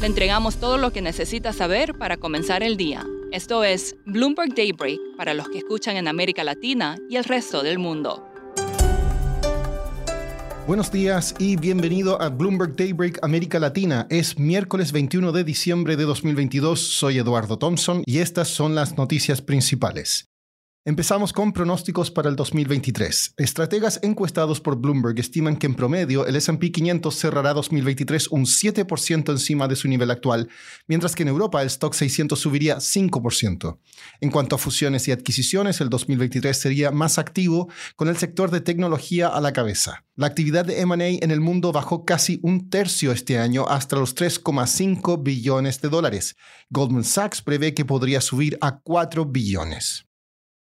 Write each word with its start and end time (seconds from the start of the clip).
Le 0.00 0.06
entregamos 0.06 0.56
todo 0.56 0.76
lo 0.76 0.92
que 0.92 1.00
necesita 1.00 1.54
saber 1.54 1.94
para 1.94 2.18
comenzar 2.18 2.62
el 2.62 2.76
día. 2.76 3.06
Esto 3.32 3.64
es 3.64 3.96
Bloomberg 4.04 4.54
Daybreak 4.54 5.00
para 5.16 5.32
los 5.32 5.48
que 5.48 5.58
escuchan 5.58 5.96
en 5.96 6.06
América 6.06 6.44
Latina 6.44 6.96
y 7.08 7.16
el 7.16 7.24
resto 7.24 7.62
del 7.62 7.78
mundo. 7.78 8.22
Buenos 10.66 10.92
días 10.92 11.34
y 11.38 11.56
bienvenido 11.56 12.20
a 12.20 12.28
Bloomberg 12.28 12.76
Daybreak 12.76 13.20
América 13.22 13.58
Latina. 13.58 14.06
Es 14.10 14.38
miércoles 14.38 14.92
21 14.92 15.32
de 15.32 15.44
diciembre 15.44 15.96
de 15.96 16.04
2022. 16.04 16.78
Soy 16.78 17.16
Eduardo 17.16 17.58
Thompson 17.58 18.02
y 18.04 18.18
estas 18.18 18.48
son 18.48 18.74
las 18.74 18.98
noticias 18.98 19.40
principales. 19.40 20.26
Empezamos 20.88 21.32
con 21.32 21.52
pronósticos 21.52 22.12
para 22.12 22.28
el 22.28 22.36
2023. 22.36 23.34
Estrategas 23.38 23.98
encuestados 24.04 24.60
por 24.60 24.76
Bloomberg 24.76 25.18
estiman 25.18 25.56
que 25.56 25.66
en 25.66 25.74
promedio 25.74 26.24
el 26.26 26.36
SP 26.38 26.70
500 26.70 27.12
cerrará 27.12 27.54
2023 27.54 28.28
un 28.28 28.44
7% 28.44 29.30
encima 29.32 29.66
de 29.66 29.74
su 29.74 29.88
nivel 29.88 30.12
actual, 30.12 30.48
mientras 30.86 31.16
que 31.16 31.24
en 31.24 31.30
Europa 31.30 31.60
el 31.60 31.66
stock 31.66 31.92
600 31.92 32.38
subiría 32.38 32.76
5%. 32.76 33.78
En 34.20 34.30
cuanto 34.30 34.54
a 34.54 34.58
fusiones 34.58 35.08
y 35.08 35.10
adquisiciones, 35.10 35.80
el 35.80 35.90
2023 35.90 36.56
sería 36.56 36.92
más 36.92 37.18
activo, 37.18 37.68
con 37.96 38.06
el 38.06 38.16
sector 38.16 38.52
de 38.52 38.60
tecnología 38.60 39.26
a 39.26 39.40
la 39.40 39.52
cabeza. 39.52 40.04
La 40.14 40.28
actividad 40.28 40.64
de 40.64 40.82
M&A 40.82 41.08
en 41.08 41.32
el 41.32 41.40
mundo 41.40 41.72
bajó 41.72 42.04
casi 42.04 42.38
un 42.44 42.70
tercio 42.70 43.10
este 43.10 43.40
año 43.40 43.66
hasta 43.68 43.96
los 43.96 44.14
3,5 44.14 45.20
billones 45.20 45.80
de 45.80 45.88
dólares. 45.88 46.36
Goldman 46.70 47.02
Sachs 47.02 47.42
prevé 47.42 47.74
que 47.74 47.84
podría 47.84 48.20
subir 48.20 48.56
a 48.60 48.78
4 48.78 49.24
billones. 49.24 50.05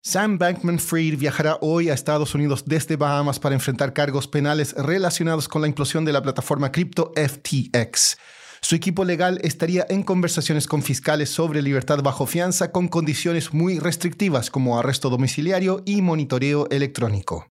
Sam 0.04 0.36
Bankman 0.36 0.80
Fried 0.80 1.16
viajará 1.16 1.58
hoy 1.60 1.88
a 1.88 1.94
Estados 1.94 2.34
Unidos 2.34 2.64
desde 2.66 2.96
Bahamas 2.96 3.38
para 3.38 3.54
enfrentar 3.54 3.92
cargos 3.92 4.26
penales 4.26 4.74
relacionados 4.76 5.46
con 5.46 5.62
la 5.62 5.68
implosión 5.68 6.04
de 6.04 6.12
la 6.12 6.20
plataforma 6.20 6.72
cripto 6.72 7.12
FTX. 7.14 8.16
Su 8.60 8.74
equipo 8.74 9.04
legal 9.04 9.38
estaría 9.44 9.86
en 9.88 10.02
conversaciones 10.02 10.66
con 10.66 10.82
fiscales 10.82 11.30
sobre 11.30 11.62
libertad 11.62 12.02
bajo 12.02 12.26
fianza 12.26 12.72
con 12.72 12.88
condiciones 12.88 13.54
muy 13.54 13.78
restrictivas 13.78 14.50
como 14.50 14.76
arresto 14.76 15.08
domiciliario 15.08 15.84
y 15.86 16.02
monitoreo 16.02 16.66
electrónico. 16.70 17.51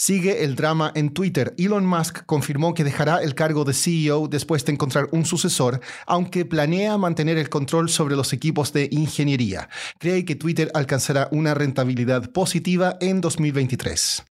Sigue 0.00 0.44
el 0.44 0.56
drama 0.56 0.92
en 0.94 1.10
Twitter. 1.10 1.54
Elon 1.58 1.84
Musk 1.84 2.24
confirmó 2.24 2.72
que 2.72 2.84
dejará 2.84 3.22
el 3.22 3.34
cargo 3.34 3.66
de 3.66 3.74
CEO 3.74 4.28
después 4.28 4.64
de 4.64 4.72
encontrar 4.72 5.10
un 5.12 5.26
sucesor, 5.26 5.82
aunque 6.06 6.46
planea 6.46 6.96
mantener 6.96 7.36
el 7.36 7.50
control 7.50 7.90
sobre 7.90 8.16
los 8.16 8.32
equipos 8.32 8.72
de 8.72 8.88
ingeniería. 8.92 9.68
Cree 9.98 10.24
que 10.24 10.36
Twitter 10.36 10.70
alcanzará 10.72 11.28
una 11.32 11.52
rentabilidad 11.52 12.32
positiva 12.32 12.96
en 13.02 13.20
2023. 13.20 14.24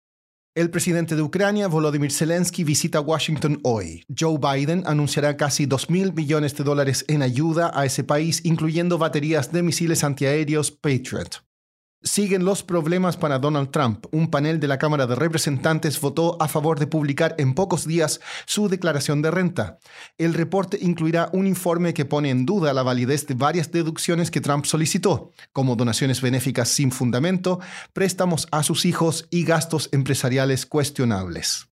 El 0.55 0.71
presidente 0.71 1.17
de 1.17 1.23
Ucrania, 1.23 1.67
Volodymyr 1.67 2.13
Zelensky, 2.13 2.63
visita 2.63 3.01
Washington 3.01 3.59
hoy. 3.65 4.05
Joe 4.17 4.39
Biden 4.39 4.85
anunciará 4.87 5.37
casi 5.37 5.67
2 5.67 5.91
mil 5.91 6.13
millones 6.13 6.55
de 6.55 6.63
dólares 6.63 7.05
en 7.09 7.23
ayuda 7.23 7.73
a 7.75 7.85
ese 7.85 8.05
país, 8.05 8.41
incluyendo 8.45 8.99
baterías 8.99 9.51
de 9.51 9.65
misiles 9.65 10.05
antiaéreos 10.05 10.71
Patriot. 10.71 11.46
Siguen 12.03 12.45
los 12.45 12.63
problemas 12.63 13.17
para 13.17 13.39
Donald 13.39 13.71
Trump. 13.71 14.07
Un 14.13 14.31
panel 14.31 14.61
de 14.61 14.69
la 14.69 14.79
Cámara 14.79 15.07
de 15.07 15.15
Representantes 15.15 16.01
votó 16.01 16.41
a 16.41 16.47
favor 16.47 16.79
de 16.79 16.87
publicar 16.87 17.35
en 17.39 17.55
pocos 17.55 17.87
días 17.87 18.21
su 18.45 18.69
declaración 18.69 19.23
de 19.23 19.31
renta. 19.31 19.79
El 20.19 20.35
reporte 20.35 20.79
incluirá 20.81 21.31
un 21.33 21.47
informe 21.47 21.95
que 21.95 22.05
pone 22.05 22.31
en 22.31 22.47
duda 22.47 22.73
la 22.73 22.83
validez 22.83 23.27
de 23.27 23.35
varias 23.35 23.73
deducciones 23.73 24.31
que 24.31 24.41
Trump 24.41 24.67
solicitó, 24.67 25.33
como 25.53 25.75
donaciones 25.75 26.21
benéficas 26.21 26.69
sin 26.69 26.93
fundamento, 26.93 27.61
préstamos 27.93 28.47
a 28.53 28.63
sus 28.63 28.85
hijos 28.85 29.27
y 29.31 29.45
gastos 29.45 29.89
empresariales 29.93 30.65
cuestionables. 30.67 31.69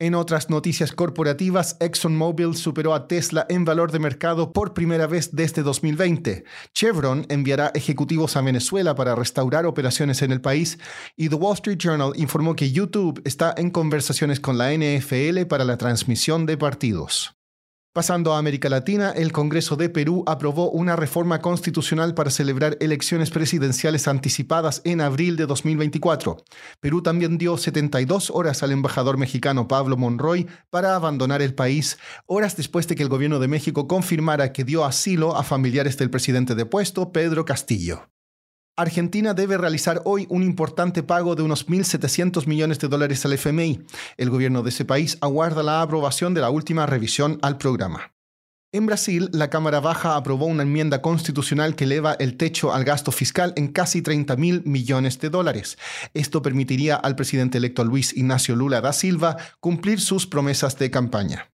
En 0.00 0.16
otras 0.16 0.50
noticias 0.50 0.90
corporativas, 0.90 1.76
ExxonMobil 1.78 2.56
superó 2.56 2.94
a 2.94 3.06
Tesla 3.06 3.46
en 3.48 3.64
valor 3.64 3.92
de 3.92 4.00
mercado 4.00 4.52
por 4.52 4.74
primera 4.74 5.06
vez 5.06 5.30
desde 5.32 5.62
2020. 5.62 6.42
Chevron 6.72 7.26
enviará 7.28 7.70
ejecutivos 7.74 8.36
a 8.36 8.40
Venezuela 8.40 8.96
para 8.96 9.14
restaurar 9.14 9.66
operaciones 9.66 10.20
en 10.22 10.32
el 10.32 10.40
país 10.40 10.80
y 11.16 11.28
The 11.28 11.36
Wall 11.36 11.54
Street 11.54 11.78
Journal 11.78 12.12
informó 12.16 12.56
que 12.56 12.72
YouTube 12.72 13.22
está 13.24 13.54
en 13.56 13.70
conversaciones 13.70 14.40
con 14.40 14.58
la 14.58 14.72
NFL 14.72 15.46
para 15.48 15.64
la 15.64 15.76
transmisión 15.76 16.44
de 16.44 16.56
partidos. 16.56 17.36
Pasando 17.94 18.34
a 18.34 18.38
América 18.38 18.68
Latina, 18.68 19.12
el 19.12 19.30
Congreso 19.30 19.76
de 19.76 19.88
Perú 19.88 20.24
aprobó 20.26 20.68
una 20.68 20.96
reforma 20.96 21.40
constitucional 21.40 22.12
para 22.12 22.30
celebrar 22.30 22.76
elecciones 22.80 23.30
presidenciales 23.30 24.08
anticipadas 24.08 24.82
en 24.82 25.00
abril 25.00 25.36
de 25.36 25.46
2024. 25.46 26.38
Perú 26.80 27.02
también 27.02 27.38
dio 27.38 27.56
72 27.56 28.30
horas 28.30 28.64
al 28.64 28.72
embajador 28.72 29.16
mexicano 29.16 29.68
Pablo 29.68 29.96
Monroy 29.96 30.48
para 30.70 30.96
abandonar 30.96 31.40
el 31.40 31.54
país, 31.54 31.96
horas 32.26 32.56
después 32.56 32.88
de 32.88 32.96
que 32.96 33.04
el 33.04 33.08
gobierno 33.08 33.38
de 33.38 33.46
México 33.46 33.86
confirmara 33.86 34.52
que 34.52 34.64
dio 34.64 34.84
asilo 34.84 35.36
a 35.36 35.44
familiares 35.44 35.96
del 35.96 36.10
presidente 36.10 36.56
depuesto, 36.56 37.12
Pedro 37.12 37.44
Castillo. 37.44 38.08
Argentina 38.76 39.34
debe 39.34 39.56
realizar 39.56 40.02
hoy 40.04 40.26
un 40.30 40.42
importante 40.42 41.04
pago 41.04 41.36
de 41.36 41.42
unos 41.42 41.68
1.700 41.68 42.46
millones 42.46 42.80
de 42.80 42.88
dólares 42.88 43.24
al 43.24 43.34
FMI. 43.34 43.86
El 44.16 44.30
gobierno 44.30 44.64
de 44.64 44.70
ese 44.70 44.84
país 44.84 45.16
aguarda 45.20 45.62
la 45.62 45.80
aprobación 45.80 46.34
de 46.34 46.40
la 46.40 46.50
última 46.50 46.84
revisión 46.84 47.38
al 47.42 47.56
programa. 47.56 48.12
En 48.72 48.86
Brasil, 48.86 49.28
la 49.32 49.50
Cámara 49.50 49.78
Baja 49.78 50.16
aprobó 50.16 50.46
una 50.46 50.64
enmienda 50.64 51.00
constitucional 51.00 51.76
que 51.76 51.84
eleva 51.84 52.14
el 52.14 52.36
techo 52.36 52.74
al 52.74 52.82
gasto 52.82 53.12
fiscal 53.12 53.52
en 53.54 53.68
casi 53.68 54.02
30 54.02 54.34
mil 54.34 54.62
millones 54.64 55.20
de 55.20 55.30
dólares. 55.30 55.78
Esto 56.12 56.42
permitiría 56.42 56.96
al 56.96 57.14
presidente 57.14 57.58
electo 57.58 57.84
Luis 57.84 58.16
Ignacio 58.16 58.56
Lula 58.56 58.80
da 58.80 58.92
Silva 58.92 59.36
cumplir 59.60 60.00
sus 60.00 60.26
promesas 60.26 60.76
de 60.76 60.90
campaña. 60.90 61.53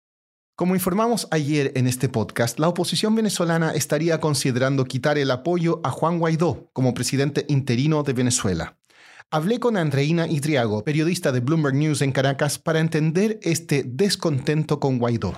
Como 0.58 0.74
informamos 0.74 1.28
ayer 1.32 1.74
en 1.76 1.86
este 1.86 2.08
podcast, 2.08 2.60
la 2.60 2.70
oposición 2.70 3.14
venezolana 3.14 3.72
estaría 3.74 4.22
considerando 4.22 4.86
quitar 4.86 5.18
el 5.18 5.30
apoyo 5.30 5.82
a 5.84 5.92
Juan 5.92 6.18
Guaidó 6.18 6.70
como 6.72 6.94
presidente 6.94 7.46
interino 7.50 8.04
de 8.04 8.14
Venezuela. 8.14 8.78
Hablé 9.30 9.60
con 9.60 9.76
Andreina 9.76 10.28
Idriago, 10.28 10.86
periodista 10.86 11.34
de 11.34 11.42
Bloomberg 11.42 11.76
News 11.76 12.02
en 12.02 12.14
Caracas, 12.14 12.58
para 12.58 12.80
entender 12.80 13.38
este 13.42 13.84
descontento 13.86 14.80
con 14.80 14.98
Guaidó. 14.98 15.34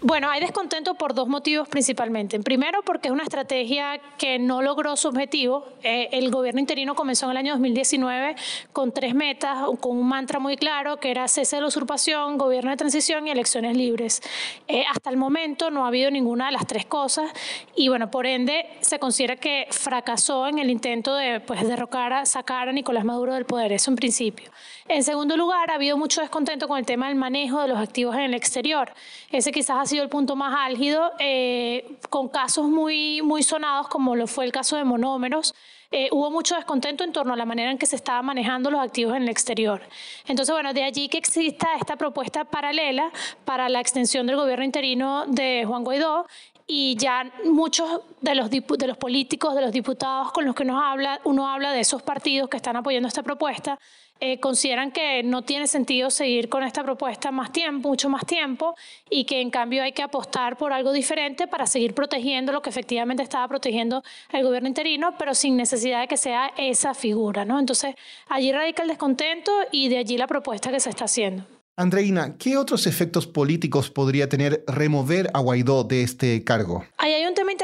Bueno, 0.00 0.30
hay 0.30 0.38
descontento 0.38 0.94
por 0.94 1.12
dos 1.12 1.26
motivos 1.26 1.68
principalmente. 1.68 2.38
Primero, 2.38 2.82
porque 2.84 3.08
es 3.08 3.12
una 3.12 3.24
estrategia 3.24 4.00
que 4.16 4.38
no 4.38 4.62
logró 4.62 4.96
su 4.96 5.08
objetivo. 5.08 5.66
Eh, 5.82 6.08
el 6.12 6.30
gobierno 6.30 6.60
interino 6.60 6.94
comenzó 6.94 7.26
en 7.26 7.32
el 7.32 7.36
año 7.38 7.52
2019 7.54 8.36
con 8.72 8.92
tres 8.92 9.16
metas, 9.16 9.58
con 9.80 9.96
un 9.96 10.06
mantra 10.06 10.38
muy 10.38 10.56
claro 10.56 10.98
que 10.98 11.10
era 11.10 11.26
cese 11.26 11.56
de 11.56 11.62
la 11.62 11.68
usurpación, 11.68 12.38
gobierno 12.38 12.70
de 12.70 12.76
transición 12.76 13.26
y 13.26 13.32
elecciones 13.32 13.76
libres. 13.76 14.22
Eh, 14.68 14.84
hasta 14.88 15.10
el 15.10 15.16
momento 15.16 15.68
no 15.72 15.84
ha 15.84 15.88
habido 15.88 16.12
ninguna 16.12 16.46
de 16.46 16.52
las 16.52 16.68
tres 16.68 16.86
cosas 16.86 17.32
y, 17.74 17.88
bueno, 17.88 18.08
por 18.08 18.24
ende 18.24 18.66
se 18.82 19.00
considera 19.00 19.34
que 19.34 19.66
fracasó 19.72 20.46
en 20.46 20.60
el 20.60 20.70
intento 20.70 21.16
de 21.16 21.40
pues, 21.40 21.66
derrocar, 21.66 22.12
a, 22.12 22.24
sacar 22.24 22.68
a 22.68 22.72
Nicolás 22.72 23.04
Maduro 23.04 23.34
del 23.34 23.46
poder. 23.46 23.72
Eso 23.72 23.90
en 23.90 23.96
principio. 23.96 24.52
En 24.86 25.02
segundo 25.02 25.36
lugar, 25.36 25.72
ha 25.72 25.74
habido 25.74 25.96
mucho 25.98 26.20
descontento 26.20 26.68
con 26.68 26.78
el 26.78 26.86
tema 26.86 27.08
del 27.08 27.16
manejo 27.16 27.60
de 27.60 27.68
los 27.68 27.78
activos 27.78 28.14
en 28.14 28.22
el 28.22 28.34
exterior. 28.34 28.92
Ese 29.30 29.50
quizás 29.50 29.76
ha 29.76 29.87
sido 29.88 30.04
el 30.04 30.08
punto 30.08 30.36
más 30.36 30.54
álgido, 30.56 31.12
eh, 31.18 31.96
con 32.10 32.28
casos 32.28 32.68
muy, 32.68 33.22
muy 33.22 33.42
sonados, 33.42 33.88
como 33.88 34.14
lo 34.14 34.26
fue 34.26 34.44
el 34.44 34.52
caso 34.52 34.76
de 34.76 34.84
monómeros. 34.84 35.54
Eh, 35.90 36.08
hubo 36.12 36.30
mucho 36.30 36.54
descontento 36.54 37.02
en 37.02 37.12
torno 37.12 37.32
a 37.32 37.36
la 37.36 37.46
manera 37.46 37.70
en 37.70 37.78
que 37.78 37.86
se 37.86 37.96
estaban 37.96 38.26
manejando 38.26 38.70
los 38.70 38.80
activos 38.80 39.16
en 39.16 39.22
el 39.22 39.28
exterior. 39.30 39.80
Entonces, 40.26 40.54
bueno, 40.54 40.74
de 40.74 40.84
allí 40.84 41.08
que 41.08 41.16
exista 41.16 41.68
esta 41.80 41.96
propuesta 41.96 42.44
paralela 42.44 43.10
para 43.46 43.68
la 43.70 43.80
extensión 43.80 44.26
del 44.26 44.36
gobierno 44.36 44.64
interino 44.64 45.24
de 45.26 45.64
Juan 45.66 45.84
Guaidó 45.84 46.26
y 46.70 46.96
ya 46.96 47.32
muchos 47.46 48.02
de 48.20 48.34
los, 48.34 48.50
de 48.50 48.86
los 48.86 48.98
políticos, 48.98 49.54
de 49.54 49.62
los 49.62 49.72
diputados 49.72 50.30
con 50.32 50.44
los 50.44 50.54
que 50.54 50.66
nos 50.66 50.80
habla, 50.80 51.18
uno 51.24 51.48
habla 51.48 51.72
de 51.72 51.80
esos 51.80 52.02
partidos 52.02 52.50
que 52.50 52.58
están 52.58 52.76
apoyando 52.76 53.08
esta 53.08 53.22
propuesta, 53.22 53.78
eh, 54.20 54.38
consideran 54.38 54.90
que 54.90 55.22
no 55.22 55.42
tiene 55.42 55.66
sentido 55.66 56.10
seguir 56.10 56.48
con 56.50 56.62
esta 56.64 56.82
propuesta 56.82 57.30
más 57.30 57.52
tiempo, 57.52 57.88
mucho 57.88 58.10
más 58.10 58.26
tiempo, 58.26 58.74
y 59.08 59.24
que 59.24 59.40
en 59.40 59.50
cambio 59.50 59.82
hay 59.82 59.92
que 59.92 60.02
apostar 60.02 60.58
por 60.58 60.72
algo 60.72 60.92
diferente 60.92 61.46
para 61.46 61.66
seguir 61.66 61.94
protegiendo 61.94 62.52
lo 62.52 62.60
que 62.60 62.68
efectivamente 62.68 63.22
estaba 63.22 63.48
protegiendo 63.48 64.02
el 64.30 64.42
gobierno 64.44 64.68
interino, 64.68 65.16
pero 65.16 65.34
sin 65.34 65.56
necesidad 65.56 66.00
de 66.00 66.08
que 66.08 66.16
sea 66.18 66.52
esa 66.58 66.92
figura. 66.92 67.46
¿no? 67.46 67.58
Entonces, 67.58 67.94
allí 68.28 68.52
radica 68.52 68.82
el 68.82 68.88
descontento 68.88 69.52
y 69.70 69.88
de 69.88 69.98
allí 69.98 70.18
la 70.18 70.26
propuesta 70.26 70.70
que 70.70 70.80
se 70.80 70.90
está 70.90 71.04
haciendo. 71.04 71.57
Andreina, 71.80 72.36
¿qué 72.38 72.56
otros 72.56 72.88
efectos 72.88 73.28
políticos 73.28 73.88
podría 73.88 74.28
tener 74.28 74.64
remover 74.66 75.30
a 75.32 75.38
Guaidó 75.38 75.84
de 75.84 76.02
este 76.02 76.42
cargo? 76.42 76.84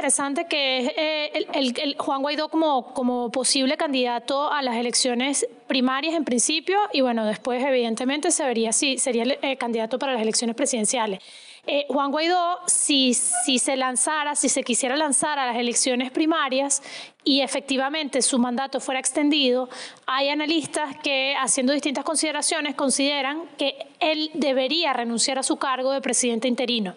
Interesante 0.04 0.44
que 0.44 0.92
eh, 0.98 1.94
Juan 1.96 2.20
Guaidó 2.20 2.50
como, 2.50 3.30
posible 3.32 3.78
candidato 3.78 4.52
a 4.52 4.60
las 4.60 4.76
elecciones 4.76 5.46
primarias 5.66 6.14
en 6.14 6.26
principio 6.26 6.76
y 6.92 7.00
bueno, 7.00 7.24
después 7.24 7.64
evidentemente 7.64 8.30
se 8.30 8.44
vería 8.44 8.70
si 8.74 8.98
sería 8.98 9.22
el 9.22 9.38
eh, 9.40 9.56
candidato 9.56 9.98
para 9.98 10.12
las 10.12 10.20
elecciones 10.20 10.56
presidenciales. 10.56 11.20
Eh, 11.66 11.86
Juan 11.88 12.10
Guaidó, 12.10 12.58
si 12.66 13.14
se 13.14 13.76
lanzara, 13.76 14.34
si 14.34 14.50
se 14.50 14.62
quisiera 14.62 14.94
lanzar 14.94 15.38
a 15.38 15.46
las 15.46 15.56
elecciones 15.56 16.10
primarias 16.10 16.82
y 17.24 17.40
efectivamente 17.40 18.20
su 18.20 18.38
mandato 18.38 18.80
fuera 18.80 19.00
extendido, 19.00 19.70
hay 20.04 20.28
analistas 20.28 20.98
que, 21.02 21.34
haciendo 21.40 21.72
distintas 21.72 22.04
consideraciones, 22.04 22.74
consideran 22.74 23.44
que 23.56 23.86
él 24.00 24.30
debería 24.34 24.92
renunciar 24.92 25.38
a 25.38 25.42
su 25.42 25.56
cargo 25.56 25.92
de 25.92 26.02
presidente 26.02 26.46
interino. 26.46 26.94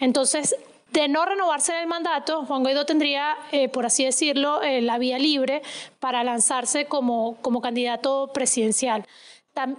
Entonces, 0.00 0.56
de 0.92 1.08
no 1.08 1.24
renovarse 1.26 1.72
en 1.72 1.80
el 1.80 1.86
mandato, 1.86 2.44
Juan 2.46 2.62
Guaidó 2.62 2.86
tendría, 2.86 3.36
eh, 3.52 3.68
por 3.68 3.86
así 3.86 4.04
decirlo, 4.04 4.62
eh, 4.62 4.80
la 4.80 4.98
vía 4.98 5.18
libre 5.18 5.62
para 6.00 6.24
lanzarse 6.24 6.86
como, 6.86 7.36
como 7.42 7.60
candidato 7.60 8.30
presidencial 8.32 9.06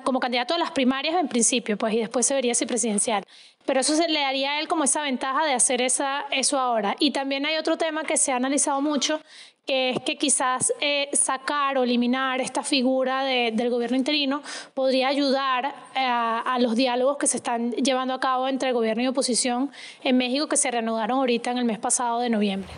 como 0.04 0.20
candidato 0.20 0.54
a 0.54 0.58
las 0.58 0.72
primarias 0.72 1.16
en 1.16 1.28
principio, 1.28 1.78
pues, 1.78 1.94
y 1.94 2.00
después 2.00 2.26
se 2.26 2.34
vería 2.34 2.54
si 2.54 2.66
presidencial. 2.66 3.24
Pero 3.66 3.82
eso 3.82 3.96
se 3.96 4.08
le 4.08 4.20
daría 4.20 4.54
a 4.54 4.60
él 4.60 4.68
como 4.68 4.84
esa 4.84 5.02
ventaja 5.02 5.46
de 5.46 5.54
hacer 5.54 5.82
esa, 5.82 6.26
eso 6.32 6.58
ahora. 6.58 6.96
Y 7.00 7.12
también 7.12 7.46
hay 7.46 7.58
otro 7.58 7.78
tema 7.78 8.04
que 8.04 8.18
se 8.18 8.32
ha 8.32 8.36
analizado 8.36 8.82
mucho, 8.82 9.22
que 9.68 9.92
es 9.92 10.00
que 10.00 10.18
quizás 10.18 10.74
eh, 10.82 11.10
sacar 11.14 11.78
o 11.78 11.84
eliminar 11.84 12.42
esta 12.42 12.64
figura 12.64 13.24
del 13.24 13.70
gobierno 13.70 13.96
interino 13.96 14.42
podría 14.74 15.10
ayudar 15.10 15.68
eh, 15.96 16.00
a, 16.00 16.58
los 16.60 16.76
diálogos 16.76 17.18
que 17.18 17.28
se 17.28 17.38
están 17.38 17.72
llevando 17.74 18.16
a 18.16 18.20
cabo 18.20 18.48
entre 18.48 18.72
gobierno 18.72 19.04
y 19.04 19.08
oposición 19.08 19.72
en 20.04 20.18
México, 20.18 20.48
que 20.48 20.58
se 20.58 20.72
reanudaron 20.72 21.20
ahorita 21.20 21.52
en 21.52 21.60
el 21.60 21.66
mes 21.66 21.78
pasado 21.78 22.20
de 22.20 22.32
noviembre. 22.32 22.70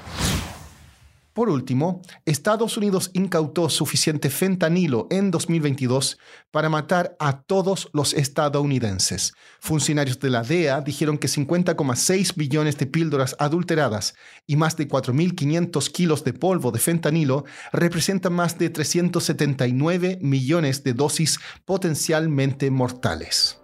Por 1.42 1.50
último, 1.50 2.04
Estados 2.24 2.78
Unidos 2.78 3.10
incautó 3.14 3.68
suficiente 3.68 4.30
fentanilo 4.30 5.08
en 5.10 5.32
2022 5.32 6.20
para 6.52 6.70
matar 6.70 7.16
a 7.20 7.42
todos 7.42 7.90
los 7.94 8.14
estadounidenses. 8.14 9.34
Funcionarios 9.60 10.20
de 10.20 10.30
la 10.30 10.44
DEA 10.44 10.82
dijeron 10.82 11.18
que 11.18 11.28
50,6 11.28 12.36
billones 12.36 12.78
de 12.78 12.86
píldoras 12.86 13.36
adulteradas 13.40 14.14
y 14.46 14.56
más 14.56 14.78
de 14.78 14.88
4.500 14.88 15.92
kilos 15.92 16.24
de 16.24 16.34
polvo 16.34 16.70
de 16.72 16.78
fentanilo 16.78 17.44
representan 17.74 18.34
más 18.34 18.60
de 18.60 18.70
379 18.70 20.20
millones 20.22 20.84
de 20.84 20.94
dosis 20.94 21.40
potencialmente 21.66 22.70
mortales. 22.70 23.58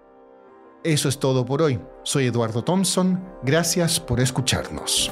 Eso 0.84 1.10
es 1.10 1.20
todo 1.20 1.46
por 1.46 1.62
hoy. 1.62 1.80
Soy 2.02 2.26
Eduardo 2.26 2.64
Thompson. 2.64 3.24
Gracias 3.44 4.00
por 4.00 4.20
escucharnos. 4.20 5.12